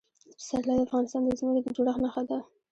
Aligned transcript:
پسرلی 0.37 0.75
د 0.77 0.81
افغانستان 0.87 1.21
د 1.25 1.29
ځمکې 1.39 1.61
د 1.63 1.67
جوړښت 1.75 1.99
نښه 2.03 2.21
ده. 2.29 2.37